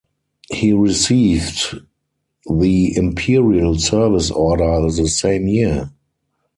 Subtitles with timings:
[0.51, 1.79] He received
[2.49, 5.91] the Imperial Service Order the same year.